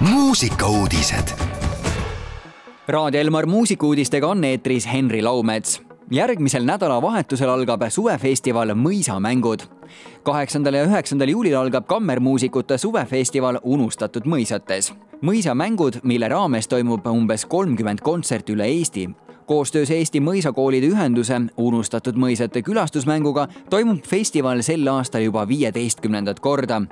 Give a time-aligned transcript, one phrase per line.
[0.00, 1.28] muusikauudised.
[2.88, 5.82] Raadio Elmar muusikuudistega on eetris Henri Laumets.
[6.10, 9.66] järgmisel nädalavahetusel algab suvefestival Mõisamängud.
[10.22, 14.94] kaheksandal ja üheksandal juulil algab kammermuusikute suvefestival Unustatud mõisates.
[15.22, 19.10] mõisamängud, mille raames toimub umbes kolmkümmend kontserti üle Eesti,
[19.48, 26.82] koostöös Eesti Mõisakoolide Ühenduse Unustatud mõisate külastusmänguga toimub festival sel aastal juba viieteistkümnendat korda.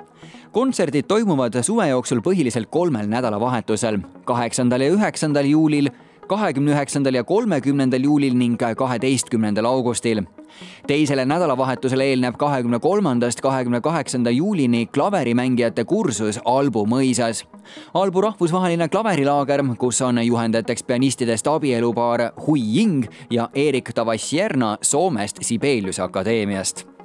[0.51, 5.89] kontserdid toimuvad suve jooksul põhiliselt kolmel nädalavahetusel, kaheksandal ja üheksandal juulil
[6.27, 10.23] kahekümne üheksandal ja kolmekümnendal juulil ning kaheteistkümnendal augustil.
[10.87, 17.45] teisele nädalavahetusele eelneb kahekümne kolmandast kahekümne kaheksanda juulini klaverimängijate kursus Albu mõisas.
[17.93, 26.01] Albu rahvusvaheline klaverilaager, kus on juhendajateks pianistidest abielupaar Hui Ying ja Erik Tavassierna Soomest Sibeliuse
[26.01, 26.96] akadeemiast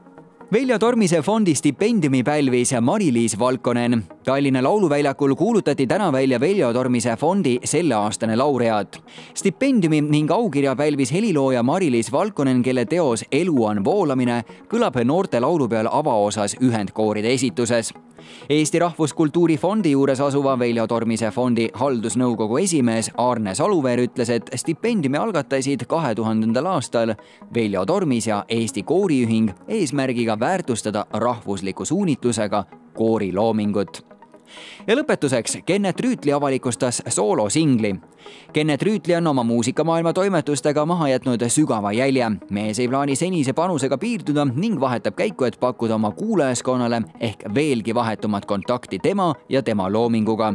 [0.53, 4.05] Veljo Tormise fondi stipendiumi pälvis Mari-Liis Valkonen.
[4.25, 9.03] Tallinna Lauluväljakul kuulutati täna välja Veljo Tormise fondi selleaastane laureaat.
[9.35, 15.89] stipendiumi ning aukirja pälvis helilooja Mari-Liis Valkonen, kelle teos Elu on voolamine kõlab noorte laulupeol
[15.91, 17.95] avaosas ühendkooride esituses
[18.49, 25.19] Eesti Rahvuskultuuri Fondi juures asuva Veljo Tormise fondi haldusnõukogu esimees Arne Saluveer ütles, et stipendiumi
[25.19, 27.15] algatasid kahe tuhandendal aastal
[27.55, 32.65] Veljo Tormis ja Eesti Kooriühing eesmärgiga väärtustada rahvusliku suunitlusega
[32.95, 34.12] kooriloomingut
[34.87, 37.95] ja lõpetuseks, Kennet Rüütli avalikustas soolosingli.
[38.53, 42.31] Kennet Rüütli on oma muusikamaailma toimetustega maha jätnud sügava jälje.
[42.51, 47.95] mees ei plaani senise panusega piirduda ning vahetab käiku, et pakkuda oma kuulajaskonnale ehk veelgi
[47.95, 50.55] vahetumat kontakti tema ja tema loominguga.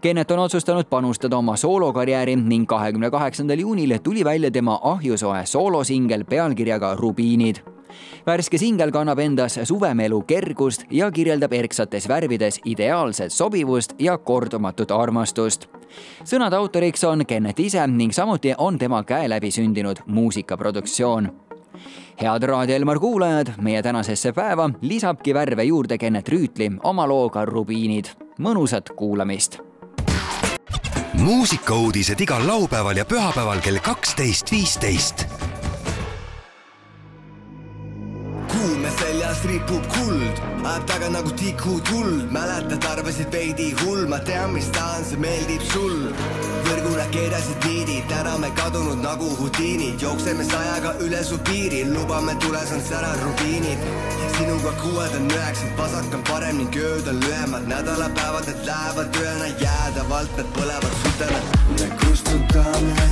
[0.00, 6.24] Kennet on otsustanud panustada oma soolokarjääri ning kahekümne kaheksandal juunil tuli välja tema ahjusoe soolosingel
[6.24, 7.77] pealkirjaga Rubiinid
[8.26, 15.68] värske singel kannab endas suvemelu kergust ja kirjeldab erksates värvides ideaalset sobivust ja kordumatut armastust.
[16.24, 21.30] sõnade autoriks on Kennet ise ning samuti on tema käe läbi sündinud muusikaproduktsioon
[22.20, 28.04] head Raadio Elmar kuulajad, meie tänasesse päeva lisabki värve juurde Kennet Rüütli oma looga Rubiinid.
[28.38, 29.58] mõnusat kuulamist
[31.18, 35.26] muusikauudised igal laupäeval ja pühapäeval kell kaksteist, viisteist
[39.38, 45.04] seljas ripub kuld, ajab taga nagu tikutuld, mäletad, arvasid veidi hull, ma tean, mis tahan,
[45.04, 46.12] see meeldib sul.
[46.68, 53.12] võrguna keerasid niidid, täname kadunud nagu Houdinid, jookseme sajaga üle su piiri, lubame tulesand ära
[53.22, 53.78] rubiinid.
[54.38, 59.52] sinuga kuued on üheksad, vasak on parem ning ööd on lühemad, nädalapäevad need lähevad ööna
[59.64, 61.40] jäädavalt, need põlevad südame.
[61.78, 63.07] me kustutame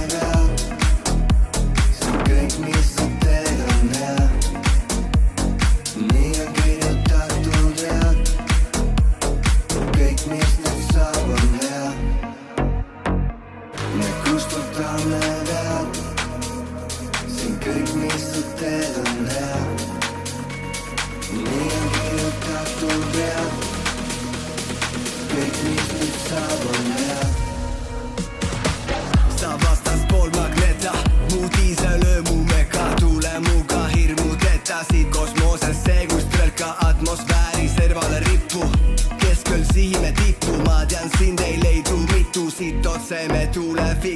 [15.46, 15.92] down
[17.36, 19.55] Think I miss the dead on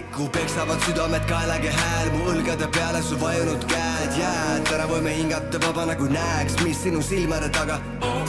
[0.00, 4.16] tulevikku peksavad südamed kaelage hääl, mu õlgade peale su vajunud käed.
[4.18, 8.19] Jääd, täna võime hingata vaba nagu näeks, mis sinu silmade taga me